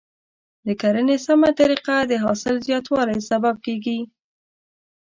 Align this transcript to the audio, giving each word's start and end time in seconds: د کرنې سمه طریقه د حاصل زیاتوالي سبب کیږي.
د 0.65 0.67
کرنې 0.81 1.17
سمه 1.27 1.49
طریقه 1.59 1.95
د 2.11 2.13
حاصل 2.23 2.55
زیاتوالي 2.67 3.19
سبب 3.29 3.55
کیږي. 3.65 3.99